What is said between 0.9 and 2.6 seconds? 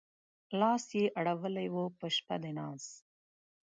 يې اړولی و په شپه د